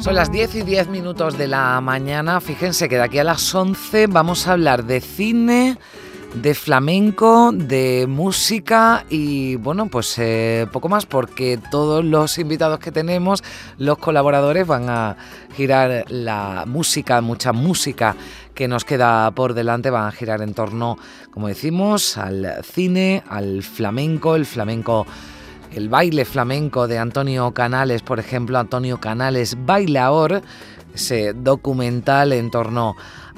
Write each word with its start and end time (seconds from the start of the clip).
Son 0.00 0.14
las 0.14 0.32
10 0.32 0.54
y 0.54 0.62
10 0.62 0.88
minutos 0.88 1.36
de 1.36 1.46
la 1.46 1.78
mañana. 1.82 2.40
Fíjense 2.40 2.88
que 2.88 2.96
de 2.96 3.02
aquí 3.02 3.18
a 3.18 3.24
las 3.24 3.54
11 3.54 4.06
vamos 4.06 4.46
a 4.46 4.52
hablar 4.52 4.84
de 4.84 5.02
cine, 5.02 5.76
de 6.34 6.54
flamenco, 6.54 7.50
de 7.52 8.06
música 8.08 9.04
y 9.10 9.56
bueno, 9.56 9.88
pues 9.88 10.18
eh, 10.18 10.66
poco 10.72 10.88
más 10.88 11.04
porque 11.04 11.58
todos 11.70 12.02
los 12.02 12.38
invitados 12.38 12.78
que 12.78 12.90
tenemos, 12.90 13.44
los 13.76 13.98
colaboradores 13.98 14.66
van 14.66 14.88
a 14.88 15.16
girar 15.54 16.06
la 16.08 16.64
música, 16.66 17.20
mucha 17.20 17.52
música 17.52 18.16
que 18.54 18.68
nos 18.68 18.86
queda 18.86 19.30
por 19.32 19.52
delante, 19.52 19.90
van 19.90 20.06
a 20.06 20.12
girar 20.12 20.40
en 20.40 20.54
torno, 20.54 20.96
como 21.30 21.48
decimos, 21.48 22.16
al 22.16 22.64
cine, 22.64 23.22
al 23.28 23.62
flamenco, 23.62 24.34
el 24.34 24.46
flamenco 24.46 25.06
el 25.72 25.88
baile 25.88 26.24
flamenco 26.24 26.88
de 26.88 26.98
Antonio 26.98 27.52
Canales, 27.52 28.02
por 28.02 28.18
ejemplo, 28.18 28.58
Antonio 28.58 28.98
Canales 28.98 29.56
Bailaor, 29.64 30.42
ese 30.94 31.32
documental 31.32 32.32
en 32.32 32.50
torno 32.50 32.96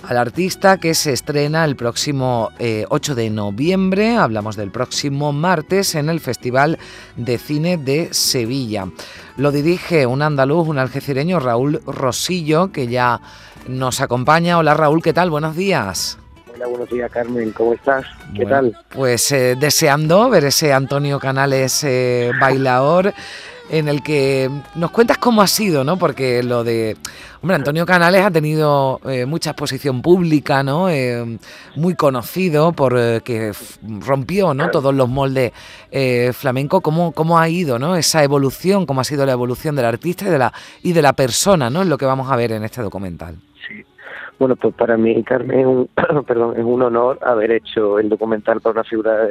al 0.08 0.16
artista 0.16 0.78
que 0.78 0.94
se 0.94 1.12
estrena 1.12 1.64
el 1.64 1.76
próximo 1.76 2.50
8 2.88 3.12
eh, 3.12 3.14
de 3.14 3.30
noviembre, 3.30 4.16
hablamos 4.16 4.56
del 4.56 4.70
próximo 4.70 5.32
martes, 5.32 5.94
en 5.94 6.08
el 6.08 6.20
Festival 6.20 6.78
de 7.16 7.38
Cine 7.38 7.76
de 7.76 8.12
Sevilla. 8.12 8.88
Lo 9.36 9.52
dirige 9.52 10.06
un 10.06 10.22
andaluz, 10.22 10.68
un 10.68 10.78
algecireño, 10.78 11.40
Raúl 11.40 11.82
Rosillo, 11.86 12.72
que 12.72 12.88
ya 12.88 13.20
nos 13.68 14.00
acompaña. 14.00 14.58
Hola 14.58 14.74
Raúl, 14.74 15.02
¿qué 15.02 15.12
tal? 15.12 15.30
Buenos 15.30 15.54
días 15.56 16.18
buenos 16.58 16.88
días 16.88 17.10
Carmen, 17.10 17.52
¿cómo 17.52 17.74
estás? 17.74 18.04
¿Qué 18.34 18.46
tal? 18.46 18.76
Pues 18.90 19.30
eh, 19.32 19.56
deseando 19.58 20.28
ver 20.30 20.44
ese 20.44 20.72
Antonio 20.72 21.18
Canales 21.18 21.82
eh, 21.84 22.30
bailador 22.40 23.12
en 23.70 23.88
el 23.88 24.02
que 24.02 24.50
nos 24.74 24.90
cuentas 24.90 25.16
cómo 25.16 25.40
ha 25.40 25.46
sido, 25.46 25.82
¿no? 25.82 25.96
Porque 25.96 26.42
lo 26.42 26.62
de, 26.62 26.96
hombre, 27.40 27.56
Antonio 27.56 27.86
Canales 27.86 28.22
ha 28.22 28.30
tenido 28.30 29.00
eh, 29.08 29.24
mucha 29.24 29.50
exposición 29.50 30.02
pública, 30.02 30.62
¿no? 30.62 30.88
muy 31.76 31.94
conocido 31.94 32.72
por 32.72 33.22
que 33.22 33.52
rompió, 34.00 34.52
¿no? 34.52 34.70
Todos 34.70 34.94
los 34.94 35.08
moldes 35.08 35.52
flamenco. 36.34 36.82
¿Cómo, 36.82 37.12
¿Cómo 37.12 37.38
ha 37.38 37.48
ido, 37.48 37.78
¿no? 37.78 37.96
Esa 37.96 38.22
evolución, 38.22 38.84
cómo 38.84 39.00
ha 39.00 39.04
sido 39.04 39.24
la 39.24 39.32
evolución 39.32 39.74
del 39.74 39.86
artista 39.86 40.26
y 40.26 40.30
de 40.30 40.38
la 40.38 40.52
y 40.82 40.92
de 40.92 41.00
la 41.00 41.14
persona, 41.14 41.70
¿no? 41.70 41.80
Es 41.80 41.88
lo 41.88 41.96
que 41.96 42.04
vamos 42.04 42.30
a 42.30 42.36
ver 42.36 42.52
en 42.52 42.64
este 42.64 42.82
documental. 42.82 43.38
Bueno, 44.38 44.56
pues 44.56 44.74
para 44.74 44.96
mí, 44.96 45.22
Carmen, 45.22 45.60
es 45.60 45.66
un, 45.66 45.88
perdón, 46.26 46.54
es 46.56 46.64
un 46.64 46.82
honor 46.82 47.18
haber 47.22 47.52
hecho 47.52 47.98
el 47.98 48.08
documental 48.08 48.60
para 48.60 48.72
una 48.72 48.84
figura 48.84 49.28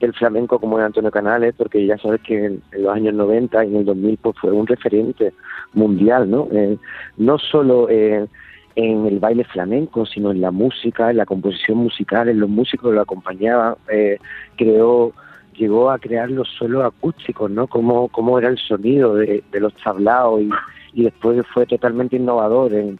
del 0.00 0.12
flamenco 0.14 0.58
como 0.58 0.78
es 0.78 0.84
Antonio 0.84 1.10
Canales, 1.10 1.54
porque 1.56 1.84
ya 1.84 1.98
sabes 1.98 2.20
que 2.22 2.44
en, 2.44 2.62
los 2.72 2.94
años 2.94 3.14
90 3.14 3.64
y 3.64 3.68
en 3.68 3.76
el 3.76 3.84
2000 3.84 4.18
pues 4.18 4.36
fue 4.40 4.52
un 4.52 4.66
referente 4.66 5.32
mundial, 5.72 6.30
¿no? 6.30 6.48
Eh, 6.52 6.76
no 7.16 7.38
solo 7.38 7.88
en 7.90 9.06
el 9.06 9.18
baile 9.18 9.44
flamenco, 9.44 10.06
sino 10.06 10.30
en 10.30 10.40
la 10.40 10.50
música, 10.50 11.10
en 11.10 11.18
la 11.18 11.26
composición 11.26 11.78
musical, 11.78 12.28
en 12.28 12.40
los 12.40 12.48
músicos 12.48 12.90
que 12.90 12.96
lo 12.96 13.02
acompañaban, 13.02 13.74
eh, 13.88 14.18
creó 14.56 15.12
llegó 15.54 15.90
a 15.90 15.98
crear 15.98 16.30
los 16.30 16.48
suelos 16.48 16.84
acústicos, 16.84 17.50
¿no? 17.50 17.66
Cómo, 17.66 18.08
cómo 18.08 18.38
era 18.38 18.48
el 18.48 18.58
sonido 18.58 19.14
de, 19.16 19.42
los 19.52 19.74
tablaos 19.74 20.40
y, 20.40 20.50
y 20.94 21.04
después 21.04 21.44
fue 21.52 21.66
totalmente 21.66 22.16
innovador 22.16 22.72
en 22.72 22.98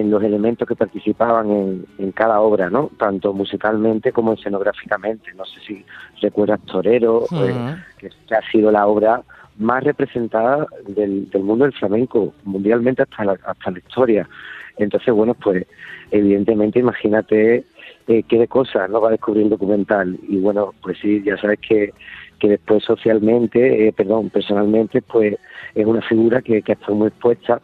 en 0.00 0.10
los 0.10 0.22
elementos 0.22 0.68
que 0.68 0.76
participaban 0.76 1.50
en, 1.50 1.86
en, 1.98 2.12
cada 2.12 2.40
obra, 2.40 2.68
¿no? 2.68 2.90
Tanto 2.98 3.32
musicalmente 3.32 4.12
como 4.12 4.34
escenográficamente. 4.34 5.32
No 5.34 5.44
sé 5.46 5.60
si 5.66 5.84
recuerdas 6.20 6.60
Torero, 6.66 7.24
eh, 7.32 7.76
que, 7.98 8.10
ha 8.34 8.50
sido 8.50 8.70
la 8.70 8.86
obra 8.86 9.22
más 9.56 9.82
representada 9.82 10.66
del, 10.86 11.30
del, 11.30 11.42
mundo 11.42 11.64
del 11.64 11.72
flamenco, 11.72 12.34
mundialmente 12.44 13.02
hasta 13.02 13.24
la, 13.24 13.38
hasta 13.46 13.70
la 13.70 13.78
historia. 13.78 14.28
Entonces, 14.76 15.14
bueno, 15.14 15.32
pues 15.32 15.66
evidentemente 16.10 16.78
imagínate 16.78 17.64
eh, 18.06 18.22
qué 18.28 18.38
de 18.38 18.48
cosas 18.48 18.90
no 18.90 19.00
va 19.00 19.08
a 19.08 19.12
descubrir 19.12 19.44
el 19.44 19.50
documental. 19.50 20.18
Y 20.28 20.36
bueno, 20.40 20.74
pues 20.82 20.98
sí, 21.00 21.22
ya 21.24 21.38
sabes 21.38 21.58
que, 21.66 21.94
que 22.38 22.48
después 22.50 22.84
socialmente, 22.84 23.88
eh, 23.88 23.94
perdón, 23.94 24.28
personalmente, 24.28 25.00
pues 25.00 25.38
es 25.74 25.86
una 25.86 26.02
figura 26.02 26.42
que, 26.42 26.60
que 26.60 26.72
ha 26.72 26.74
estado 26.74 26.96
muy 26.96 27.08
expuesta 27.08 27.62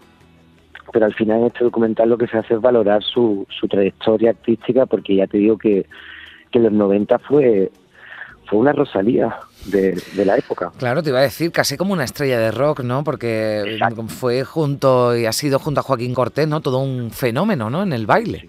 pero 0.92 1.06
al 1.06 1.14
final 1.14 1.40
en 1.40 1.46
este 1.46 1.64
documental 1.64 2.08
lo 2.08 2.18
que 2.18 2.26
se 2.26 2.38
hace 2.38 2.54
es 2.54 2.60
valorar 2.60 3.02
su, 3.02 3.46
su 3.48 3.66
trayectoria 3.66 4.30
artística, 4.30 4.86
porque 4.86 5.16
ya 5.16 5.26
te 5.26 5.38
digo 5.38 5.58
que, 5.58 5.86
que 6.50 6.58
los 6.58 6.72
90 6.72 7.18
fue, 7.20 7.70
fue 8.46 8.58
una 8.58 8.72
Rosalía 8.72 9.34
de, 9.66 9.96
la 10.24 10.36
época. 10.36 10.70
Claro, 10.78 11.02
te 11.02 11.10
iba 11.10 11.18
a 11.18 11.22
decir, 11.22 11.50
casi 11.50 11.76
como 11.76 11.92
una 11.92 12.04
estrella 12.04 12.38
de 12.38 12.50
rock, 12.50 12.80
¿no? 12.80 13.02
Porque 13.02 13.78
fue 14.08 14.44
junto, 14.44 15.16
y 15.16 15.26
ha 15.26 15.32
sido 15.32 15.58
junto 15.58 15.80
a 15.80 15.82
Joaquín 15.82 16.14
Cortés, 16.14 16.46
¿no? 16.46 16.60
Todo 16.60 16.78
un 16.78 17.10
fenómeno, 17.10 17.70
¿no? 17.70 17.82
En 17.82 17.92
el 17.92 18.06
baile. 18.06 18.48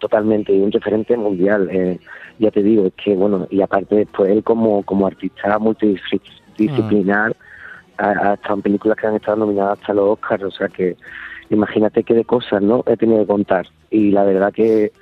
Totalmente, 0.00 0.52
y 0.52 0.60
un 0.60 0.70
referente 0.70 1.16
mundial. 1.16 1.68
Eh, 1.72 1.98
ya 2.38 2.50
te 2.50 2.62
digo, 2.62 2.86
es 2.86 2.92
que, 2.94 3.14
bueno, 3.14 3.46
y 3.50 3.62
aparte 3.62 3.94
después 3.94 4.30
él 4.30 4.42
como, 4.42 4.82
como 4.82 5.06
artista 5.06 5.58
multidisciplinar, 5.58 7.34
ha, 7.98 8.34
estado 8.34 8.54
en 8.56 8.62
películas 8.62 8.98
que 8.98 9.06
han 9.06 9.16
estado 9.16 9.38
nominadas 9.38 9.78
hasta 9.78 9.94
los 9.94 10.10
Oscars, 10.10 10.44
o 10.44 10.50
sea 10.50 10.68
que 10.68 10.96
imagínate 11.50 12.02
qué 12.02 12.14
de 12.14 12.24
cosas 12.24 12.62
no 12.62 12.82
he 12.86 12.96
tenido 12.96 13.20
que 13.20 13.26
contar. 13.26 13.66
Y 13.90 14.10
la 14.10 14.24
verdad 14.24 14.52
que, 14.52 14.92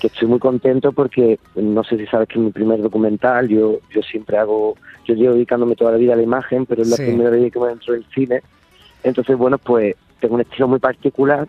que 0.00 0.06
estoy 0.06 0.28
muy 0.28 0.38
contento 0.38 0.92
porque 0.92 1.38
no 1.54 1.84
sé 1.84 1.98
si 1.98 2.06
sabes 2.06 2.28
que 2.28 2.38
es 2.38 2.44
mi 2.44 2.50
primer 2.50 2.80
documental, 2.80 3.48
yo, 3.48 3.78
yo 3.90 4.02
siempre 4.02 4.38
hago, 4.38 4.76
yo 5.04 5.14
llevo 5.14 5.34
dedicándome 5.34 5.76
toda 5.76 5.92
la 5.92 5.98
vida 5.98 6.14
a 6.14 6.16
la 6.16 6.22
imagen, 6.22 6.66
pero 6.66 6.82
es 6.82 6.88
la 6.88 6.96
primera 6.96 7.30
vez 7.30 7.52
que 7.52 7.60
me 7.60 7.70
entro 7.70 7.94
del 7.94 8.06
cine. 8.14 8.42
Entonces, 9.02 9.36
bueno, 9.36 9.58
pues 9.58 9.96
tengo 10.20 10.36
un 10.36 10.40
estilo 10.40 10.68
muy 10.68 10.78
particular 10.78 11.48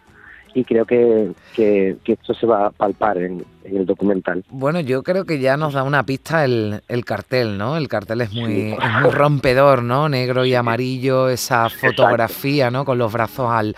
y 0.53 0.64
creo 0.64 0.86
que, 0.86 1.31
que, 1.56 1.97
esto 2.06 2.34
se 2.34 2.46
va 2.46 2.68
a 2.68 2.69
palpar 2.72 3.18
en, 3.18 3.44
el 3.64 3.86
documental. 3.86 4.44
Bueno, 4.50 4.81
yo 4.81 5.03
creo 5.03 5.25
que 5.25 5.40
ya 5.40 5.56
nos 5.56 5.74
da 5.74 5.84
una 5.84 6.03
pista 6.03 6.44
el, 6.44 6.81
el 6.88 7.06
cartel, 7.06 7.58
¿no? 7.58 7.78
El 7.78 7.88
cartel 7.88 8.22
es 8.22 8.34
muy, 8.34 8.75
muy 9.02 9.12
rompedor, 9.12 9.84
¿no? 9.84 10.09
Negro 10.09 10.46
y 10.46 10.53
amarillo, 10.53 11.30
esa 11.30 11.69
fotografía, 11.69 12.69
¿no? 12.69 12.84
Con 12.84 12.97
los 12.97 13.12
brazos 13.13 13.50
al, 13.50 13.75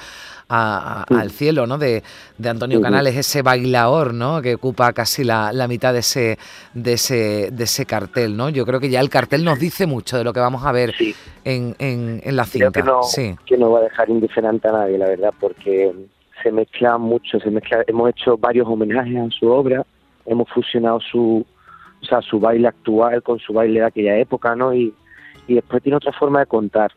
al 0.48 1.32
cielo, 1.32 1.68
¿no? 1.68 1.78
De, 1.78 2.04
de 2.38 2.50
Antonio 2.50 2.82
Canales, 2.82 3.16
ese 3.16 3.42
bailador, 3.42 4.14
¿no? 4.14 4.42
Que 4.42 4.56
ocupa 4.56 4.94
casi 4.94 5.24
la, 5.24 5.52
la, 5.54 5.68
mitad 5.68 5.94
de 5.94 6.00
ese, 6.00 6.38
de 6.74 6.94
ese, 6.94 7.50
de 7.52 7.64
ese 7.64 7.86
cartel, 7.86 8.36
¿no? 8.36 8.50
Yo 8.50 8.66
creo 8.66 8.80
que 8.80 8.90
ya 8.90 9.00
el 9.00 9.10
cartel 9.10 9.44
nos 9.44 9.60
dice 9.60 9.86
mucho 9.86 10.18
de 10.18 10.24
lo 10.24 10.34
que 10.34 10.40
vamos 10.40 10.66
a 10.66 10.72
ver 10.72 10.94
en, 11.44 11.76
en, 11.80 12.22
en, 12.24 12.36
la 12.36 12.46
cinta. 12.46 12.72
que 12.72 12.84
no, 12.84 13.04
sí. 13.04 13.36
que 13.46 13.58
no 13.58 13.72
va 13.72 13.80
a 13.80 13.84
dejar 13.84 14.10
indiferente 14.10 14.68
a 14.68 14.72
nadie, 14.72 14.98
la 14.98 15.08
verdad, 15.08 15.34
porque 15.40 15.94
se 16.42 16.52
mezcla 16.52 16.98
mucho, 16.98 17.40
se 17.40 17.50
mezcla, 17.50 17.84
hemos 17.88 18.10
hecho 18.10 18.38
varios 18.38 18.68
homenajes 18.68 19.18
a 19.18 19.30
su 19.32 19.50
obra, 19.50 19.86
hemos 20.26 20.50
fusionado 20.50 21.00
su, 21.00 21.46
o 22.02 22.06
sea, 22.06 22.22
su 22.22 22.40
baile 22.40 22.68
actual 22.68 23.24
con 23.24 23.40
su 23.40 23.54
baile 23.54 23.80
de 23.80 23.86
aquella 23.86 24.18
época, 24.18 24.56
¿no? 24.56 24.74
Y, 24.74 24.94
y 25.48 25.56
después 25.56 25.82
tiene 25.84 25.98
otra 25.98 26.12
forma 26.12 26.40
de 26.40 26.46
contar. 26.46 26.92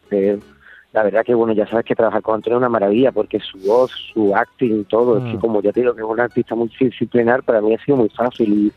la 0.93 1.03
verdad 1.03 1.25
que, 1.25 1.35
bueno, 1.35 1.53
ya 1.53 1.67
sabes 1.67 1.85
que 1.85 1.95
trabajar 1.95 2.23
con 2.23 2.37
Antonio 2.37 2.57
es 2.57 2.61
una 2.61 2.69
maravilla 2.69 3.13
porque 3.13 3.41
su 3.41 3.59
voz, 3.59 3.91
su 4.13 4.35
acting, 4.35 4.85
todo, 4.85 5.19
es 5.19 5.25
que 5.25 5.37
mm. 5.37 5.41
como 5.41 5.63
ya 5.63 5.73
te 5.73 5.81
digo 5.81 5.95
que 5.95 6.03
es 6.03 6.09
un 6.09 6.21
artista 6.21 6.55
multidisciplinar, 6.55 7.43
para 7.43 7.61
mí 7.61 7.75
ha 7.75 7.85
sido 7.85 7.99
muy 7.99 8.09
fácil 8.09 8.73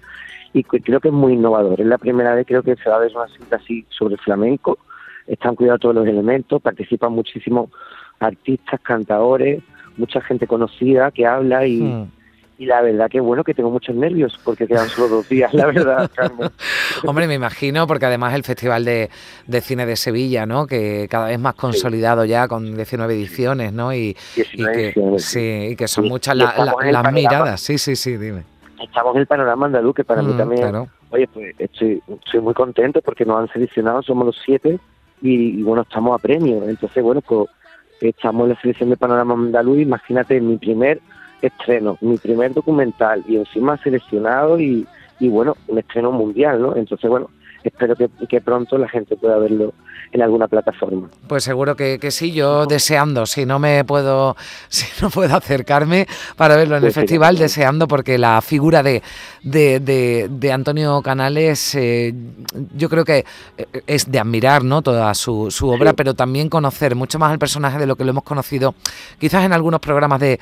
y, 0.53 0.59
y 0.59 0.63
creo 0.63 0.99
que 0.99 1.07
es 1.07 1.13
muy 1.13 1.33
innovador. 1.33 1.79
Es 1.79 1.87
la 1.87 1.97
primera 1.97 2.35
vez 2.35 2.45
creo 2.45 2.63
que 2.63 2.75
se 2.75 2.89
va 2.89 2.97
a 2.97 2.99
ver 2.99 3.11
una 3.15 3.27
cinta 3.27 3.55
así 3.55 3.85
sobre 3.89 4.17
flamenco, 4.17 4.77
están 5.27 5.55
cuidados 5.55 5.81
todos 5.81 5.95
los 5.95 6.07
elementos, 6.07 6.61
participan 6.61 7.13
muchísimos 7.13 7.69
artistas, 8.19 8.79
cantadores, 8.81 9.63
mucha 9.97 10.21
gente 10.21 10.47
conocida 10.47 11.11
que 11.11 11.25
habla 11.25 11.65
y, 11.65 11.81
hmm. 11.81 12.11
y 12.57 12.65
la 12.65 12.81
verdad 12.81 13.09
que 13.09 13.19
bueno 13.19 13.43
que 13.43 13.53
tengo 13.53 13.69
muchos 13.69 13.95
nervios 13.95 14.39
porque 14.43 14.67
quedan 14.67 14.87
solo 14.89 15.07
dos 15.07 15.29
días, 15.29 15.53
la 15.53 15.67
verdad, 15.67 16.09
Hombre, 17.05 17.27
me 17.27 17.35
imagino, 17.35 17.87
porque 17.87 18.05
además 18.05 18.33
el 18.33 18.43
Festival 18.43 18.85
de, 18.85 19.09
Cine 19.61 19.85
de 19.85 19.95
Sevilla, 19.95 20.45
¿no? 20.45 20.67
Que 20.67 21.07
cada 21.09 21.27
vez 21.27 21.39
más 21.39 21.55
consolidado 21.55 22.25
ya 22.25 22.47
con 22.47 22.75
19 22.75 23.13
ediciones, 23.13 23.73
¿no? 23.73 23.93
Y, 23.93 24.15
que, 24.35 24.93
sí, 25.17 25.67
y 25.71 25.75
que 25.75 25.87
son 25.87 26.07
muchas 26.07 26.35
las 26.35 27.13
miradas. 27.13 27.61
Sí, 27.61 27.77
sí, 27.77 27.95
sí, 27.95 28.17
dime. 28.17 28.43
Estamos 28.81 29.15
en 29.15 29.21
el 29.21 29.27
panorama 29.27 29.67
andaluz, 29.67 29.95
que 29.95 30.03
para 30.03 30.21
mí 30.21 30.33
hmm, 30.33 30.37
también... 30.37 30.87
Oye, 31.11 31.27
pues 31.27 31.53
estoy, 31.59 32.01
estoy 32.25 32.39
muy 32.39 32.53
contento 32.53 33.01
porque 33.01 33.25
nos 33.25 33.41
han 33.41 33.47
seleccionado, 33.49 34.01
somos 34.01 34.25
los 34.25 34.37
siete 34.45 34.79
y, 35.21 35.61
bueno, 35.61 35.83
estamos 35.83 36.17
a 36.17 36.21
premio. 36.21 36.63
Entonces, 36.67 37.03
bueno, 37.03 37.21
pues 37.21 37.49
estamos 38.09 38.43
en 38.43 38.49
la 38.49 38.61
selección 38.61 38.89
de 38.89 38.97
Panorama 38.97 39.33
Andaluz, 39.33 39.79
imagínate 39.79 40.39
mi 40.41 40.57
primer 40.57 40.99
estreno, 41.41 41.97
mi 42.01 42.17
primer 42.17 42.53
documental 42.53 43.23
y 43.27 43.37
encima 43.37 43.77
seleccionado 43.77 44.59
y, 44.59 44.85
y 45.19 45.29
bueno, 45.29 45.55
un 45.67 45.79
estreno 45.79 46.11
mundial, 46.11 46.61
¿no? 46.61 46.75
Entonces, 46.75 47.09
bueno, 47.09 47.29
espero 47.63 47.95
que, 47.95 48.09
que 48.27 48.41
pronto 48.41 48.77
la 48.77 48.89
gente 48.89 49.15
pueda 49.15 49.37
verlo 49.37 49.73
en 50.11 50.21
alguna 50.21 50.47
plataforma. 50.47 51.09
Pues 51.27 51.43
seguro 51.43 51.75
que, 51.75 51.99
sí, 52.11 52.31
yo 52.31 52.65
deseando, 52.65 53.25
si 53.25 53.45
no 53.45 53.59
me 53.59 53.83
puedo, 53.85 54.35
si 54.69 54.85
no 55.01 55.09
puedo 55.09 55.35
acercarme 55.35 56.07
para 56.35 56.55
verlo 56.55 56.75
en 56.75 56.83
el 56.83 56.87
pues 56.87 56.95
festival, 56.95 57.37
deseando 57.37 57.87
porque 57.87 58.17
la 58.17 58.41
figura 58.41 58.83
de, 58.83 59.01
de, 59.41 60.51
Antonio 60.51 61.01
Canales 61.01 61.75
eh, 61.75 62.13
yo 62.75 62.89
creo 62.89 63.05
que 63.05 63.25
eh, 63.57 63.65
es 63.87 64.11
de 64.11 64.19
admirar 64.19 64.63
¿no? 64.63 64.81
toda 64.81 65.13
su, 65.13 65.49
su 65.49 65.69
obra, 65.69 65.93
pero 65.93 66.13
también 66.13 66.49
conocer 66.49 66.95
mucho 66.95 67.17
más 67.19 67.31
el 67.31 67.39
personaje 67.39 67.79
de 67.79 67.87
lo 67.87 67.95
que 67.95 68.03
lo 68.03 68.11
hemos 68.11 68.23
conocido 68.23 68.75
quizás 69.17 69.45
en 69.45 69.53
algunos 69.53 69.79
programas 69.79 70.19
de, 70.19 70.39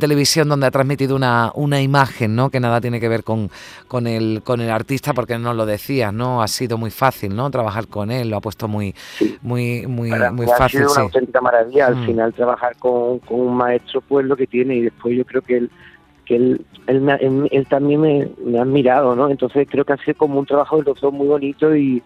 televisión 0.00 0.48
donde 0.48 0.66
ha 0.66 0.70
transmitido 0.72 1.14
una, 1.14 1.52
una 1.54 1.80
imagen 1.80 2.34
¿no? 2.34 2.50
que 2.50 2.58
nada 2.58 2.80
tiene 2.80 2.98
que 2.98 3.08
ver 3.08 3.22
con, 3.22 3.48
con, 3.86 4.08
el, 4.08 4.42
con 4.42 4.60
el 4.60 4.70
artista, 4.70 5.14
porque 5.14 5.38
no 5.38 5.54
lo 5.54 5.66
decías, 5.66 6.12
¿no? 6.12 6.42
ha 6.42 6.48
sido 6.54 6.78
muy 6.78 6.90
fácil 6.90 7.34
¿no? 7.34 7.50
trabajar 7.50 7.88
con 7.88 8.10
él, 8.10 8.30
lo 8.30 8.36
ha 8.36 8.40
puesto 8.40 8.68
muy, 8.68 8.94
muy, 9.42 9.86
muy, 9.86 10.10
muy 10.32 10.46
fácil. 10.46 10.82
Ha 10.82 10.88
sido 10.88 10.92
una 10.92 11.02
auténtica 11.02 11.40
maravilla 11.40 11.86
al 11.86 11.96
mm. 11.96 12.06
final 12.06 12.32
trabajar 12.32 12.76
con, 12.76 13.20
un 13.28 13.56
maestro, 13.56 14.00
pues 14.00 14.26
lo 14.26 14.36
que 14.36 14.46
tiene, 14.46 14.76
y 14.76 14.82
después 14.82 15.16
yo 15.16 15.24
creo 15.24 15.42
que 15.42 15.56
él 15.58 15.70
que 16.24 16.36
él, 16.36 16.64
él, 16.86 17.66
también 17.68 18.00
me, 18.00 18.58
ha 18.58 18.62
admirado, 18.62 19.14
¿no? 19.14 19.28
Entonces 19.28 19.68
creo 19.70 19.84
que 19.84 19.92
ha 19.92 19.98
sido 19.98 20.16
como 20.16 20.40
un 20.40 20.46
trabajo 20.46 20.78
de 20.78 20.84
los 20.84 20.98
dos 20.98 21.12
muy 21.12 21.26
bonito 21.26 21.76
y, 21.76 22.02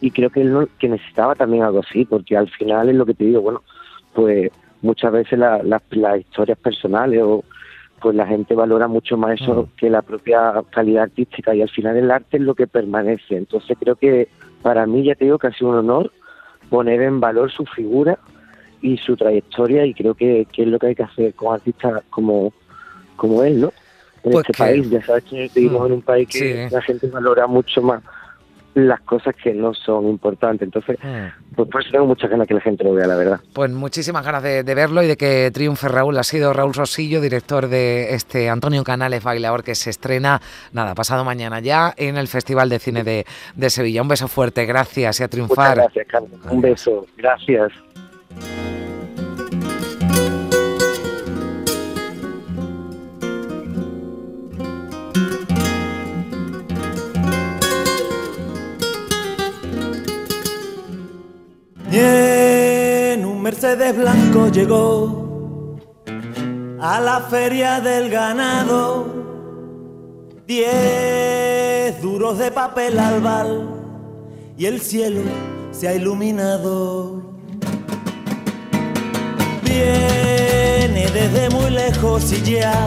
y 0.00 0.10
creo 0.10 0.30
que 0.30 0.40
él 0.40 0.68
que 0.78 0.88
necesitaba 0.88 1.34
también 1.34 1.64
algo 1.64 1.80
así, 1.80 2.06
porque 2.06 2.34
al 2.34 2.48
final 2.48 2.88
es 2.88 2.94
lo 2.94 3.04
que 3.04 3.12
te 3.12 3.24
digo, 3.24 3.42
bueno, 3.42 3.62
pues 4.14 4.50
muchas 4.80 5.12
veces 5.12 5.38
las 5.38 5.82
historias 6.18 6.58
personales 6.58 7.20
o 7.22 7.44
pues 8.00 8.14
la 8.14 8.26
gente 8.26 8.54
valora 8.54 8.88
mucho 8.88 9.16
más 9.16 9.40
eso 9.40 9.62
mm. 9.62 9.76
que 9.76 9.90
la 9.90 10.02
propia 10.02 10.52
calidad 10.70 11.04
artística 11.04 11.54
y 11.54 11.62
al 11.62 11.70
final 11.70 11.96
el 11.96 12.10
arte 12.10 12.36
es 12.36 12.42
lo 12.42 12.54
que 12.54 12.66
permanece. 12.66 13.36
Entonces 13.36 13.76
creo 13.78 13.96
que 13.96 14.28
para 14.62 14.86
mí 14.86 15.04
ya 15.04 15.14
te 15.14 15.24
digo 15.24 15.38
que 15.38 15.48
ha 15.48 15.52
sido 15.52 15.70
un 15.70 15.76
honor 15.76 16.12
poner 16.70 17.02
en 17.02 17.20
valor 17.20 17.50
su 17.50 17.64
figura 17.64 18.18
y 18.80 18.96
su 18.98 19.16
trayectoria 19.16 19.84
y 19.86 19.94
creo 19.94 20.14
que, 20.14 20.46
es 20.52 20.66
lo 20.66 20.78
que 20.78 20.88
hay 20.88 20.94
que 20.94 21.02
hacer 21.02 21.34
con 21.34 21.54
artistas 21.54 22.02
como, 22.10 22.52
como 23.16 23.42
él, 23.42 23.60
¿no? 23.60 23.72
En 24.24 24.32
pues 24.32 24.46
este 24.48 24.58
país, 24.58 24.90
ya 24.90 25.02
sabes 25.04 25.24
que 25.24 25.50
vivimos 25.54 25.86
en 25.86 25.92
un 25.92 26.02
país 26.02 26.28
que 26.28 26.68
la 26.70 26.82
gente 26.82 27.06
valora 27.08 27.46
mucho 27.46 27.80
más 27.82 28.02
las 28.86 29.00
cosas 29.00 29.34
que 29.42 29.52
no 29.52 29.74
son 29.74 30.06
importantes. 30.08 30.66
Entonces, 30.66 30.98
mm. 31.02 31.54
pues 31.56 31.68
por 31.68 31.82
eso 31.82 31.90
tengo 31.90 32.06
muchas 32.06 32.30
ganas 32.30 32.46
que 32.46 32.54
la 32.54 32.60
gente 32.60 32.84
lo 32.84 32.94
vea, 32.94 33.06
la 33.06 33.16
verdad. 33.16 33.40
Pues 33.52 33.70
muchísimas 33.70 34.24
ganas 34.24 34.42
de, 34.42 34.62
verlo 34.62 35.02
y 35.02 35.06
de 35.06 35.16
que 35.16 35.50
triunfe 35.52 35.88
Raúl. 35.88 36.16
Ha 36.18 36.22
sido 36.22 36.52
Raúl 36.52 36.74
Rosillo, 36.74 37.20
director 37.20 37.68
de 37.68 38.14
este 38.14 38.48
Antonio 38.48 38.84
Canales 38.84 39.22
Bailador, 39.22 39.64
que 39.64 39.74
se 39.74 39.90
estrena, 39.90 40.40
nada, 40.72 40.94
pasado 40.94 41.24
mañana 41.24 41.60
ya 41.60 41.92
en 41.96 42.16
el 42.16 42.28
Festival 42.28 42.68
de 42.68 42.78
Cine 42.78 43.04
de, 43.04 43.26
de 43.56 43.70
Sevilla. 43.70 44.02
Un 44.02 44.08
beso 44.08 44.28
fuerte, 44.28 44.64
gracias 44.66 45.20
y 45.20 45.22
a 45.22 45.28
triunfar. 45.28 45.76
Muchas 45.76 45.94
gracias, 45.94 46.06
Carlos. 46.06 46.40
Un 46.50 46.60
beso, 46.60 47.06
gracias. 47.16 47.72
Mercedes 63.68 63.98
blanco 63.98 64.48
llegó 64.48 65.76
a 66.80 67.00
la 67.00 67.20
feria 67.20 67.82
del 67.82 68.08
ganado. 68.08 69.06
Diez 70.46 72.00
duros 72.00 72.38
de 72.38 72.50
papel 72.50 72.98
albal 72.98 73.68
y 74.56 74.64
el 74.64 74.80
cielo 74.80 75.20
se 75.70 75.86
ha 75.86 75.94
iluminado. 75.94 77.22
Viene 79.62 81.10
desde 81.12 81.50
muy 81.50 81.70
lejos 81.70 82.32
y 82.32 82.52
ya 82.52 82.86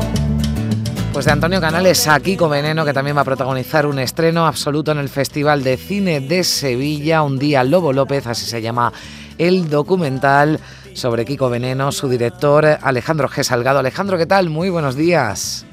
pues 1.13 1.25
de 1.25 1.31
Antonio 1.33 1.59
Canales 1.59 2.07
a 2.07 2.17
Kiko 2.21 2.47
Veneno, 2.47 2.85
que 2.85 2.93
también 2.93 3.17
va 3.17 3.21
a 3.21 3.25
protagonizar 3.25 3.85
un 3.85 3.99
estreno 3.99 4.47
absoluto 4.47 4.93
en 4.93 4.97
el 4.97 5.09
Festival 5.09 5.61
de 5.61 5.75
Cine 5.75 6.21
de 6.21 6.45
Sevilla, 6.45 7.21
un 7.21 7.37
día 7.37 7.65
Lobo 7.65 7.91
López, 7.91 8.25
así 8.27 8.45
se 8.45 8.61
llama 8.61 8.93
el 9.41 9.69
documental 9.69 10.59
sobre 10.93 11.25
Kiko 11.25 11.49
Veneno, 11.49 11.91
su 11.91 12.07
director 12.07 12.63
Alejandro 12.81 13.27
G. 13.27 13.43
Salgado. 13.43 13.79
Alejandro, 13.79 14.17
¿qué 14.17 14.27
tal? 14.27 14.51
Muy 14.51 14.69
buenos 14.69 14.95
días. 14.95 15.65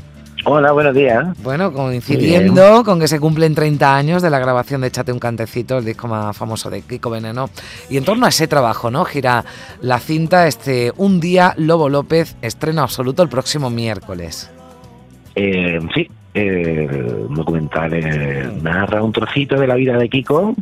Hola, 0.47 0.73
buenos 0.73 0.95
días. 0.95 1.37
Bueno, 1.43 1.71
coincidiendo 1.73 2.83
con 2.83 2.99
que 2.99 3.09
se 3.09 3.21
cumplen 3.21 3.55
30 3.55 3.95
años 3.95 4.23
de 4.23 4.31
la 4.31 4.39
grabación 4.39 4.81
de 4.81 4.87
Échate 4.87 5.13
un 5.13 5.19
cantecito, 5.19 5.79
el 5.79 5.85
disco 5.85 6.09
más 6.09 6.35
famoso 6.35 6.71
de 6.71 6.81
Kiko 6.81 7.11
Veneno, 7.11 7.51
y 7.91 7.99
en 7.99 8.05
torno 8.05 8.25
a 8.25 8.31
ese 8.31 8.49
trabajo, 8.49 8.91
¿no? 8.91 9.05
Gira 9.05 9.45
la 9.83 9.99
cinta 9.99 10.47
este 10.47 10.93
Un 10.97 11.21
día 11.21 11.53
Lobo 11.59 11.91
López, 11.91 12.37
estreno 12.41 12.83
absoluto 12.83 13.23
el 13.23 13.29
próximo 13.29 13.69
miércoles. 13.69 14.51
Eh, 15.35 15.79
sí, 15.95 16.09
el 16.33 17.27
documental 17.31 17.93
eh, 17.93 18.51
narra 18.63 19.03
un 19.03 19.13
trocito 19.13 19.57
de 19.57 19.67
la 19.67 19.75
vida 19.75 19.99
de 19.99 20.09
Kiko, 20.09 20.55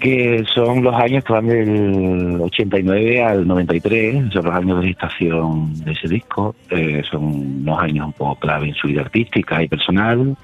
que 0.00 0.44
son 0.54 0.82
los 0.82 0.94
años 0.94 1.24
que 1.24 1.32
van 1.32 1.46
del 1.46 2.38
89 2.40 3.22
al 3.22 3.46
93, 3.46 4.32
son 4.32 4.44
los 4.44 4.54
años 4.54 4.80
de 4.80 4.88
gestación 4.88 5.74
de 5.84 5.92
ese 5.92 6.08
disco, 6.08 6.54
eh, 6.70 7.02
son 7.10 7.24
unos 7.24 7.82
años 7.82 8.06
un 8.06 8.12
poco 8.12 8.36
clave 8.36 8.68
en 8.68 8.74
su 8.74 8.88
vida 8.88 9.02
artística 9.02 9.62
y 9.62 9.68
personal, 9.68 10.36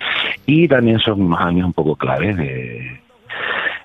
y 0.47 0.67
también 0.69 0.99
son 1.01 1.23
unos 1.23 1.41
años 1.41 1.67
un 1.67 1.73
poco 1.73 1.97
clave 1.97 2.35
de, 2.35 3.01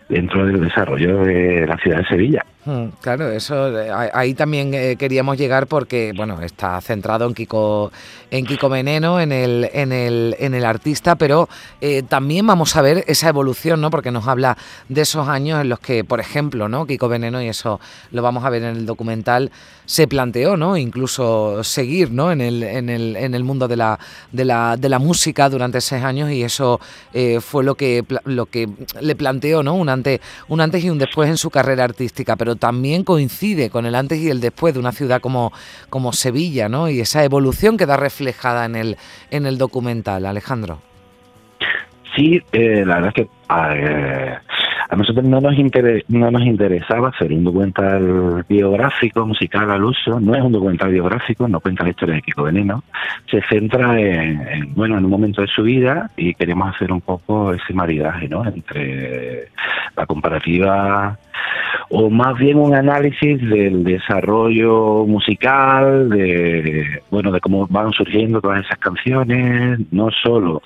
dentro 0.09 0.45
del 0.45 0.61
desarrollo 0.61 1.23
de 1.23 1.67
la 1.67 1.77
ciudad 1.77 1.97
de 1.97 2.05
Sevilla. 2.05 2.45
Hmm, 2.67 2.89
claro, 2.99 3.31
eso 3.31 3.79
eh, 3.79 3.89
ahí 4.13 4.33
también 4.33 4.73
eh, 4.73 4.97
queríamos 4.99 5.37
llegar 5.37 5.67
porque 5.67 6.11
bueno 6.13 6.41
está 6.41 6.81
centrado 6.81 7.25
en 7.25 7.33
Kiko 7.33 7.93
en 8.29 8.45
Kiko 8.45 8.67
Veneno, 8.67 9.21
en 9.21 9.31
el 9.31 9.69
en 9.71 9.93
el 9.93 10.35
en 10.37 10.53
el 10.53 10.65
artista, 10.65 11.15
pero 11.15 11.47
eh, 11.79 12.03
también 12.03 12.45
vamos 12.45 12.75
a 12.75 12.81
ver 12.81 13.05
esa 13.07 13.29
evolución, 13.29 13.79
¿no? 13.79 13.89
Porque 13.89 14.11
nos 14.11 14.27
habla 14.27 14.57
de 14.89 14.99
esos 14.99 15.29
años 15.29 15.61
en 15.61 15.69
los 15.69 15.79
que, 15.79 16.03
por 16.03 16.19
ejemplo, 16.19 16.67
¿no? 16.67 16.85
Kiko 16.85 17.07
Veneno 17.07 17.41
y 17.41 17.47
eso 17.47 17.79
lo 18.11 18.21
vamos 18.21 18.43
a 18.43 18.49
ver 18.49 18.63
en 18.63 18.75
el 18.75 18.85
documental 18.85 19.49
se 19.85 20.05
planteó, 20.05 20.57
¿no? 20.57 20.75
Incluso 20.75 21.63
seguir, 21.63 22.11
¿no? 22.11 22.33
En 22.33 22.41
el 22.41 22.63
en 22.63 22.89
el 22.89 23.15
en 23.15 23.33
el 23.33 23.45
mundo 23.45 23.69
de 23.69 23.77
la 23.77 23.97
de 24.33 24.43
la 24.43 24.75
de 24.75 24.89
la 24.89 24.99
música 24.99 25.49
durante 25.49 25.79
seis 25.79 26.03
años 26.03 26.29
y 26.31 26.43
eso 26.43 26.81
fue 27.39 27.63
lo 27.63 27.75
que 27.75 28.03
lo 28.25 28.47
que 28.47 28.67
le 28.99 29.15
planteó, 29.15 29.63
¿no? 29.63 29.75
Un 29.75 29.87
antes 29.87 30.19
un 30.49 30.59
antes 30.59 30.83
y 30.83 30.89
un 30.89 30.97
después 30.97 31.29
en 31.29 31.37
su 31.37 31.49
carrera 31.49 31.85
artística, 31.85 32.35
pero 32.35 32.56
también 32.57 33.03
coincide 33.03 33.69
con 33.69 33.85
el 33.85 33.95
antes 33.95 34.19
y 34.19 34.29
el 34.29 34.41
después 34.41 34.73
de 34.73 34.79
una 34.79 34.91
ciudad 34.91 35.21
como, 35.21 35.51
como 35.89 36.13
Sevilla, 36.13 36.69
¿no? 36.69 36.89
Y 36.89 36.99
esa 36.99 37.23
evolución 37.23 37.77
queda 37.77 37.97
reflejada 37.97 38.65
en 38.65 38.75
el, 38.75 38.97
en 39.31 39.45
el 39.45 39.57
documental, 39.57 40.25
Alejandro. 40.25 40.79
Sí, 42.15 42.41
eh, 42.51 42.83
la 42.85 42.95
verdad 42.95 43.13
es 43.15 43.25
que 43.25 43.29
a 44.89 44.95
nosotros 44.95 45.25
no 45.25 45.41
nos, 45.41 45.53
no 46.07 46.31
nos 46.31 46.41
interesaba 46.43 47.09
hacer 47.09 47.31
un 47.31 47.43
documental 47.43 48.45
biográfico, 48.47 49.25
musical 49.27 49.69
al 49.69 49.83
uso, 49.83 50.19
no 50.19 50.33
es 50.33 50.41
un 50.41 50.53
documental 50.53 50.91
biográfico, 50.91 51.47
no 51.47 51.59
cuenta 51.59 51.83
la 51.83 51.89
historia 51.89 52.15
de 52.15 52.21
Kiko 52.21 52.43
Veneno, 52.43 52.83
se 53.29 53.41
centra 53.43 53.99
en, 53.99 54.73
bueno, 54.73 54.97
en 54.97 55.05
un 55.05 55.11
momento 55.11 55.41
de 55.41 55.47
su 55.47 55.63
vida 55.63 56.09
y 56.15 56.33
queremos 56.33 56.73
hacer 56.73 56.91
un 56.91 57.01
poco 57.01 57.53
ese 57.53 57.73
maridaje, 57.73 58.29
¿no? 58.29 58.45
Entre 58.45 59.49
la 59.95 60.05
comparativa 60.05 61.19
o 61.89 62.09
más 62.09 62.37
bien 62.37 62.57
un 62.57 62.75
análisis 62.75 63.39
del 63.49 63.83
desarrollo 63.83 65.05
musical, 65.05 66.09
de 66.09 67.01
bueno, 67.09 67.31
de 67.31 67.39
cómo 67.39 67.67
van 67.67 67.91
surgiendo 67.91 68.41
todas 68.41 68.65
esas 68.65 68.77
canciones, 68.79 69.79
no 69.91 70.09
solo 70.23 70.61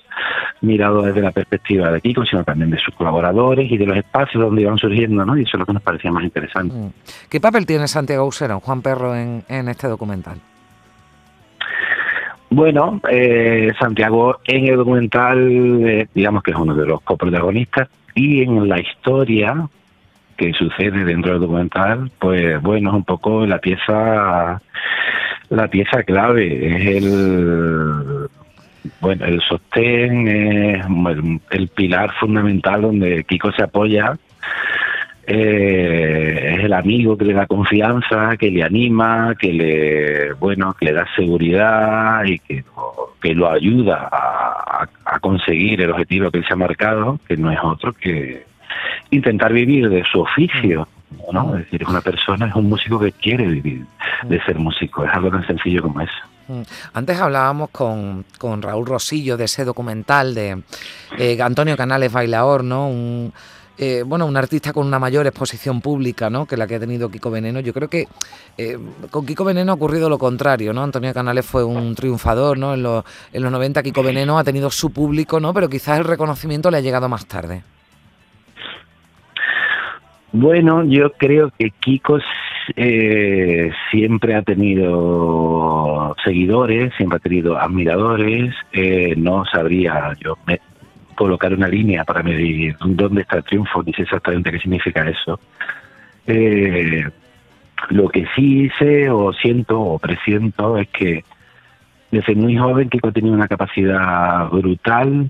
mirado 0.62 1.02
desde 1.02 1.22
la 1.22 1.32
perspectiva 1.32 1.92
de 1.92 2.02
Kiko, 2.02 2.26
sino 2.26 2.44
también 2.44 2.72
de 2.72 2.80
sus 2.80 2.94
colaboradores 2.96 3.72
y 3.72 3.78
de 3.78 3.86
los 3.86 3.98
espacios 3.98 4.44
donde 4.44 4.62
iban 4.62 4.78
surgiendo, 4.78 5.26
¿no? 5.26 5.38
Y 5.38 5.44
eso 5.44 5.52
es 5.54 5.60
lo 5.60 5.66
que 5.66 5.74
nos 5.74 5.84
parecía 5.84 6.12
más 6.12 6.24
interesante. 6.24 6.76
Mm. 6.76 6.92
¿Qué 7.30 7.40
papel 7.40 7.66
tiene 7.66 7.88
Santiago 7.88 8.26
Usera, 8.26 8.56
Juan 8.56 8.82
Perro, 8.82 9.16
en, 9.16 9.44
este 9.50 9.88
documental? 9.88 10.40
Bueno, 12.50 13.00
eh, 13.10 13.72
Santiago 13.80 14.40
en 14.46 14.66
el 14.66 14.76
documental, 14.76 15.88
eh, 15.88 16.08
digamos 16.14 16.44
que 16.44 16.52
es 16.52 16.58
uno 16.58 16.76
de 16.76 16.86
los 16.86 17.02
coprotagonistas, 17.02 17.88
y 18.14 18.44
en 18.44 18.68
la 18.68 18.80
historia 18.80 19.70
que 20.42 20.54
sucede 20.54 21.06
dentro 21.06 21.34
del 21.34 21.42
documental, 21.42 22.10
pues 22.18 22.60
bueno, 22.64 22.90
es 22.90 22.96
un 22.96 23.04
poco 23.04 23.46
la 23.46 23.60
pieza, 23.60 24.60
la 25.50 25.68
pieza 25.68 26.02
clave, 26.02 26.48
es 26.68 27.04
el 27.04 28.28
bueno, 29.00 29.24
el 29.26 29.40
sostén 29.42 30.28
es 30.28 30.84
el, 31.52 31.68
pilar 31.68 32.12
fundamental 32.20 32.82
donde 32.82 33.24
Kiko 33.26 33.52
se 33.52 33.62
apoya. 33.62 34.18
Eh, 35.28 36.56
es 36.58 36.64
el 36.66 36.74
amigo 36.74 37.16
que 37.16 37.26
le 37.26 37.34
da 37.34 37.46
confianza, 37.46 38.36
que 38.36 38.50
le 38.50 38.64
anima, 38.64 39.36
que 39.38 39.54
le, 39.54 40.34
bueno, 40.34 40.74
que 40.74 40.86
le 40.86 40.94
da 40.94 41.08
seguridad 41.16 42.26
y 42.26 42.40
que, 42.40 42.64
que 43.22 43.36
lo 43.36 43.52
ayuda 43.52 44.10
a, 44.12 44.90
a 45.06 45.20
conseguir 45.20 45.82
el 45.82 45.92
objetivo 45.92 46.32
que 46.32 46.42
se 46.42 46.52
ha 46.52 46.56
marcado, 46.56 47.20
que 47.28 47.38
no 47.38 47.52
es 47.52 47.60
otro 47.62 47.94
que 47.94 48.51
intentar 49.10 49.54
vivir 49.54 49.90
de 49.90 50.04
su 50.12 50.22
oficio. 50.22 50.88
¿no? 51.32 51.56
Es 51.58 51.66
decir, 51.66 51.82
es 51.82 51.88
una 51.88 52.02
persona, 52.02 52.48
es 52.48 52.56
un 52.56 52.70
músico 52.70 53.00
que 53.00 53.12
quiere 53.12 53.46
vivir 53.48 53.86
de 54.24 54.42
ser 54.44 54.58
músico, 54.58 55.04
es 55.06 55.14
algo 55.14 55.30
tan 55.30 55.46
sencillo 55.46 55.82
como 55.82 56.02
eso. 56.02 56.14
Mm. 56.48 56.62
Antes 56.94 57.20
hablábamos 57.20 57.70
con, 57.70 58.26
con 58.38 58.62
Raúl 58.62 58.86
Rosillo 58.86 59.38
de 59.38 59.46
ese 59.46 59.66
documental 59.66 60.34
de 60.34 60.62
eh, 61.18 61.42
Antonio 61.42 61.78
Canales 61.78 62.12
Bailaor, 62.12 62.64
¿no? 62.64 62.88
Un, 62.88 63.34
eh, 63.78 64.04
bueno, 64.06 64.28
un 64.28 64.38
artista 64.38 64.74
con 64.74 64.86
una 64.86 65.00
mayor 65.00 65.26
exposición 65.26 65.82
pública 65.82 66.30
¿no? 66.30 66.46
que 66.46 66.56
la 66.56 66.68
que 66.68 66.76
ha 66.76 66.80
tenido 66.80 67.10
Kiko 67.10 67.32
Veneno. 67.32 67.62
Yo 67.62 67.74
creo 67.74 67.90
que 67.90 68.08
eh, 68.56 68.78
con 69.10 69.26
Kiko 69.26 69.44
Veneno 69.44 69.72
ha 69.72 69.76
ocurrido 69.76 70.08
lo 70.08 70.20
contrario, 70.20 70.72
¿no? 70.72 70.84
Antonio 70.84 71.12
Canales 71.16 71.46
fue 71.46 71.64
un 71.64 71.96
triunfador, 71.96 72.60
¿no? 72.60 72.76
En 72.76 72.84
los, 72.84 73.04
en 73.34 73.42
los 73.42 73.52
90 73.52 73.82
Kiko 73.82 74.04
Veneno 74.04 74.38
ha 74.38 74.44
tenido 74.44 74.70
su 74.70 74.92
público, 74.92 75.40
¿no? 75.40 75.52
Pero 75.54 75.68
quizás 75.68 75.98
el 75.98 76.06
reconocimiento 76.06 76.70
le 76.70 76.78
ha 76.78 76.82
llegado 76.82 77.10
más 77.10 77.26
tarde. 77.26 77.64
Bueno, 80.34 80.86
yo 80.86 81.12
creo 81.14 81.52
que 81.58 81.72
Kiko 81.72 82.20
eh, 82.76 83.72
siempre 83.92 84.36
ha 84.36 84.42
tenido 84.42 86.16
seguidores, 86.24 86.94
siempre 86.96 87.18
ha 87.18 87.20
tenido 87.20 87.58
admiradores. 87.58 88.56
Eh, 88.72 89.14
no 89.18 89.44
sabría 89.46 90.14
yo 90.24 90.38
colocar 91.16 91.54
una 91.54 91.68
línea 91.68 92.06
para 92.06 92.24
medir 92.24 92.76
dónde 92.80 93.22
está 93.22 93.38
el 93.38 93.44
triunfo, 93.44 93.84
ni 93.84 93.94
sé 93.94 94.04
exactamente 94.04 94.52
qué 94.52 94.60
significa 94.60 95.08
eso. 95.08 95.40
Eh, 96.26 97.04
lo 97.90 98.08
que 98.08 98.26
sí 98.36 98.70
sé 98.80 99.10
o 99.10 99.34
siento 99.34 99.82
o 99.82 100.00
presiento 100.00 100.78
es 100.78 100.88
que 100.90 101.26
desde 102.10 102.36
muy 102.36 102.56
joven 102.56 102.90
Kiko 102.90 103.12
tenía 103.12 103.34
una 103.34 103.48
capacidad 103.48 104.50
brutal 104.50 105.30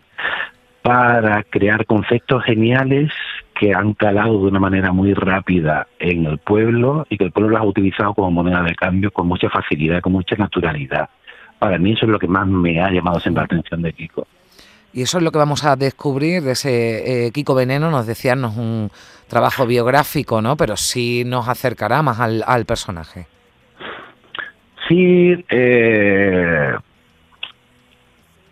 para 0.83 1.43
crear 1.43 1.85
conceptos 1.85 2.43
geniales 2.43 3.11
que 3.61 3.75
han 3.75 3.93
calado 3.93 4.39
de 4.39 4.47
una 4.47 4.59
manera 4.59 4.91
muy 4.91 5.13
rápida 5.13 5.85
en 5.99 6.25
el 6.25 6.39
pueblo 6.39 7.05
y 7.11 7.17
que 7.19 7.25
el 7.25 7.31
pueblo 7.31 7.51
los 7.51 7.61
ha 7.61 7.63
utilizado 7.63 8.15
como 8.15 8.31
moneda 8.31 8.63
de 8.63 8.73
cambio 8.73 9.11
con 9.11 9.27
mucha 9.27 9.51
facilidad, 9.51 10.01
con 10.01 10.13
mucha 10.13 10.35
naturalidad. 10.35 11.07
Para 11.59 11.77
mí 11.77 11.91
eso 11.91 12.07
es 12.07 12.11
lo 12.11 12.17
que 12.17 12.27
más 12.27 12.47
me 12.47 12.81
ha 12.81 12.89
llamado 12.89 13.19
siempre 13.19 13.41
la 13.41 13.45
atención 13.45 13.83
de 13.83 13.93
Kiko. 13.93 14.25
Y 14.93 15.03
eso 15.03 15.19
es 15.19 15.23
lo 15.23 15.31
que 15.31 15.37
vamos 15.37 15.63
a 15.63 15.75
descubrir 15.75 16.41
de 16.41 16.53
ese 16.53 17.27
eh, 17.27 17.31
Kiko 17.31 17.53
Veneno, 17.53 17.91
nos 17.91 18.07
decían, 18.07 18.41
no 18.41 18.47
es 18.47 18.57
un 18.57 18.89
trabajo 19.27 19.67
biográfico, 19.67 20.41
¿no? 20.41 20.57
Pero 20.57 20.75
sí 20.75 21.21
nos 21.23 21.47
acercará 21.47 22.01
más 22.01 22.19
al, 22.19 22.43
al 22.47 22.65
personaje. 22.65 23.27
Sí, 24.87 25.45
eh, 25.49 26.73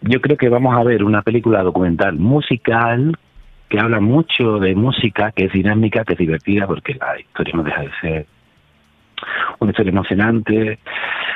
yo 0.02 0.22
creo 0.22 0.38
que 0.38 0.50
vamos 0.50 0.78
a 0.78 0.84
ver 0.84 1.04
una 1.04 1.24
película 1.24 1.64
documental 1.64 2.14
musical 2.14 3.18
que 3.70 3.80
habla 3.80 4.00
mucho 4.00 4.60
de 4.60 4.76
música, 4.76 5.32
que 5.32 5.46
es 5.46 5.54
dinámica, 5.54 6.04
que 6.04 6.14
es 6.14 6.20
divertida, 6.20 6.66
porque 6.66 6.96
la 6.96 7.20
historia 7.20 7.54
no 7.56 7.64
deja 7.64 7.82
de 7.82 7.92
ser 8.02 8.26
una 9.60 9.72
historia 9.72 9.92
emocionante, 9.92 10.80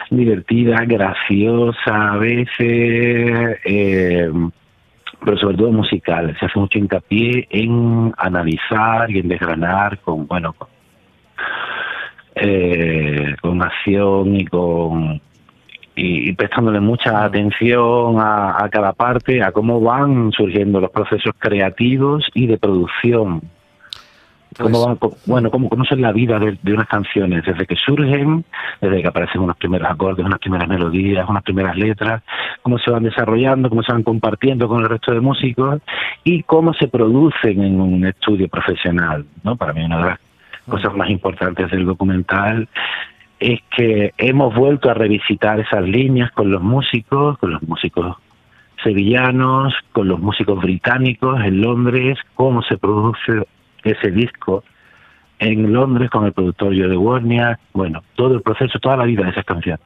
divertida, 0.10 0.84
graciosa 0.86 2.14
a 2.14 2.18
veces, 2.18 3.60
eh, 3.66 4.32
pero 5.24 5.38
sobre 5.38 5.58
todo 5.58 5.72
musical. 5.72 6.36
Se 6.40 6.46
hace 6.46 6.60
mucho 6.60 6.80
hincapié 6.80 7.48
en 7.50 8.14
analizar 8.18 9.10
y 9.12 9.20
en 9.20 9.28
desgranar 9.28 10.00
con, 10.00 10.28
bueno, 10.28 10.54
con, 10.54 10.68
eh, 12.36 13.36
con 13.42 13.62
acción 13.62 14.36
y 14.36 14.46
con 14.46 15.22
y, 15.96 16.34
prestándole 16.34 16.80
mucha 16.80 17.24
atención 17.24 18.18
a, 18.20 18.68
cada 18.72 18.94
parte, 18.94 19.44
a 19.44 19.52
cómo 19.52 19.80
van 19.80 20.32
surgiendo 20.32 20.80
los 20.80 20.92
procesos 20.92 21.34
creativos 21.38 22.26
y 22.34 22.48
de 22.48 22.58
producción. 22.58 23.42
Cómo 24.58 24.96
pues 24.98 25.26
bueno, 25.26 25.50
cómo, 25.50 25.68
cómo 25.68 25.84
es 25.84 25.98
la 25.98 26.12
vida 26.12 26.38
de, 26.38 26.74
unas 26.74 26.88
canciones, 26.88 27.44
desde 27.44 27.66
que 27.66 27.76
surgen, 27.76 28.46
desde 28.82 29.02
que 29.02 29.08
aparecen 29.08 29.42
unos 29.42 29.58
primeros 29.58 29.90
acordes, 29.90 30.24
unas 30.24 30.40
primeras 30.40 30.68
melodías, 30.68 31.28
unas 31.28 31.42
primeras 31.42 31.76
letras, 31.76 32.22
cómo 32.62 32.78
se 32.78 32.92
van 32.92 33.04
desarrollando, 33.04 33.70
cómo 33.70 33.82
se 33.82 33.92
van 33.92 34.04
compartiendo 34.04 34.68
con 34.68 34.82
el 34.82 34.90
resto 34.90 35.12
de 35.12 35.22
músicos 35.22 35.82
y 36.24 36.44
cómo 36.44 36.74
se 36.76 36.88
producen 36.88 37.64
en 37.64 37.82
un 37.82 38.06
estudio 38.06 38.48
profesional. 38.48 39.26
¿no? 39.44 39.56
Para 39.56 39.74
mí 39.74 39.84
una 39.84 39.98
de 39.98 40.06
las 40.06 40.20
cosas 40.70 40.96
más 40.96 41.10
importantes 41.10 41.72
del 41.72 41.86
documental 41.86 42.68
es 43.44 43.60
que 43.76 44.14
hemos 44.18 44.56
vuelto 44.56 44.90
a 44.90 44.94
revisitar 44.94 45.60
esas 45.60 45.84
líneas 45.84 46.32
con 46.32 46.50
los 46.50 46.62
músicos, 46.62 47.38
con 47.40 47.52
los 47.52 47.62
músicos 47.64 48.16
sevillanos, 48.82 49.74
con 49.92 50.08
los 50.08 50.20
músicos 50.20 50.62
británicos 50.62 51.42
en 51.44 51.60
Londres, 51.60 52.18
cómo 52.36 52.62
se 52.62 52.78
produce 52.78 53.46
ese 53.84 54.12
disco 54.12 54.64
en 55.40 55.74
Londres 55.74 56.10
con 56.10 56.26
el 56.26 56.32
productor 56.32 56.70
Joe 56.70 56.88
de 56.88 56.96
Warnia, 56.96 57.60
bueno, 57.74 58.02
todo 58.16 58.36
el 58.36 58.42
proceso, 58.42 58.80
toda 58.80 58.96
la 58.96 59.04
vida 59.04 59.26
de 59.26 59.32
esas 59.32 59.44
canciones. 59.44 59.82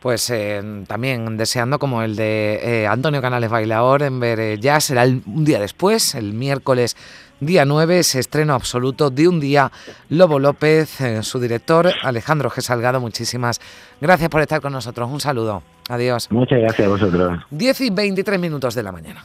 Pues 0.00 0.30
eh, 0.30 0.62
también 0.86 1.36
deseando 1.36 1.78
como 1.78 2.02
el 2.02 2.16
de 2.16 2.60
eh, 2.62 2.86
Antonio 2.86 3.20
Canales 3.20 3.50
Bailaor 3.50 4.02
en 4.02 4.18
ver 4.18 4.40
eh, 4.40 4.58
ya 4.58 4.80
será 4.80 5.04
un 5.04 5.44
día 5.44 5.60
después, 5.60 6.14
el 6.14 6.32
miércoles 6.32 6.96
día 7.38 7.64
9, 7.64 7.98
ese 7.98 8.18
estreno 8.18 8.54
absoluto 8.54 9.10
de 9.10 9.28
un 9.28 9.40
día. 9.40 9.70
Lobo 10.08 10.38
López, 10.38 10.98
su 11.22 11.38
director, 11.38 11.92
Alejandro 12.02 12.50
G. 12.50 12.60
Salgado, 12.60 13.00
muchísimas 13.00 13.60
gracias 14.00 14.28
por 14.30 14.40
estar 14.40 14.60
con 14.60 14.72
nosotros. 14.72 15.10
Un 15.10 15.20
saludo. 15.20 15.62
Adiós. 15.88 16.30
Muchas 16.30 16.60
gracias 16.60 16.86
a 16.86 16.90
vosotros. 16.90 17.40
10 17.50 17.80
y 17.80 17.90
23 17.90 18.38
minutos 18.38 18.74
de 18.74 18.82
la 18.82 18.92
mañana. 18.92 19.24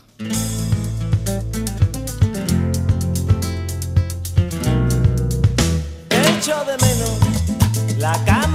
Echo 6.10 6.66
de 6.66 6.78
menos 6.86 8.00
la 8.00 8.14
cama 8.26 8.55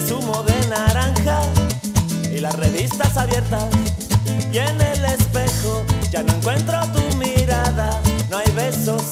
de 0.00 0.68
naranja 0.68 1.42
y 2.34 2.40
las 2.40 2.54
revistas 2.56 3.18
abiertas. 3.18 3.64
Y 4.50 4.56
en 4.56 4.80
el 4.80 5.04
espejo 5.04 5.84
ya 6.10 6.22
no 6.22 6.32
encuentro 6.32 6.80
tu 6.94 7.16
mirada. 7.16 8.00
No 8.30 8.38
hay 8.38 8.50
besos 8.52 9.02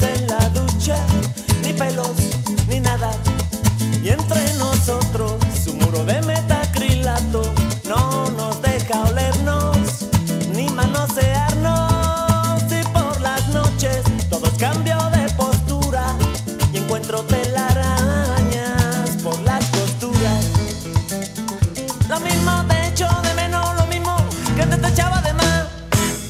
Lo 22.18 22.24
mismo 22.24 22.64
te 22.66 22.88
echo 22.88 23.06
de 23.22 23.34
menos, 23.34 23.76
lo 23.76 23.86
mismo 23.86 24.16
que 24.56 24.66
te, 24.66 24.76
te 24.76 24.88
echaba 24.88 25.20
de 25.20 25.32
más. 25.34 25.66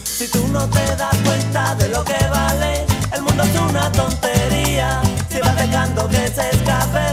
Si 0.04 0.28
tú 0.28 0.46
no 0.48 0.68
te 0.68 0.84
das 0.96 1.16
cuenta 1.24 1.74
de 1.76 1.88
lo 1.88 2.04
que 2.04 2.18
vale, 2.30 2.84
el 3.14 3.22
mundo 3.22 3.42
es 3.42 3.58
una 3.58 3.90
tontería. 3.92 5.00
Si 5.30 5.40
vas 5.40 5.56
dejando 5.56 6.06
que 6.08 6.28
se 6.28 6.50
escape 6.50 7.07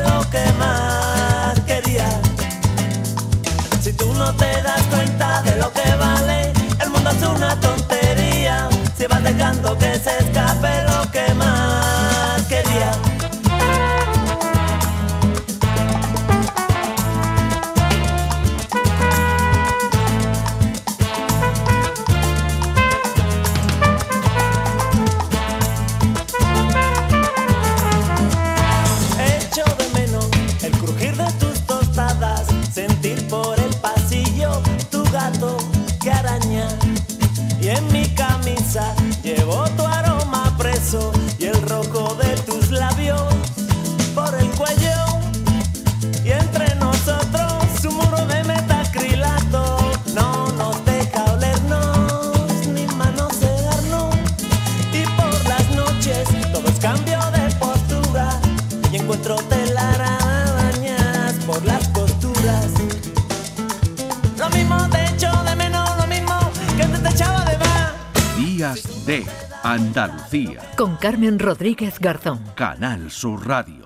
Andalucía. 70.05 70.61
Con 70.77 70.97
Carmen 70.97 71.39
Rodríguez 71.39 71.99
Garzón. 71.99 72.39
Canal 72.55 73.09
Sur 73.09 73.47
Radio. 73.47 73.84